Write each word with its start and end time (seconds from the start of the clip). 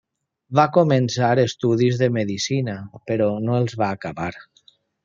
Va 0.59 0.63
començar 0.77 1.29
estudis 1.43 2.01
de 2.01 2.09
Medicina, 2.17 2.77
però 3.13 3.31
no 3.47 3.61
els 3.63 3.79
va 3.85 3.97
acabar. 3.99 4.35